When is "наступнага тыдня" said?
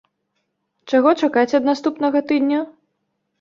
1.69-2.59